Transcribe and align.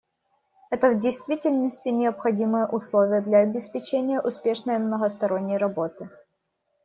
Это, 0.71 0.89
в 0.93 0.97
действительности,— 0.99 1.89
необходимое 1.89 2.65
условие 2.65 3.21
для 3.21 3.41
обеспечения 3.41 4.19
успешной 4.19 4.79
многосторонней 4.79 5.57
работы. 5.57 6.09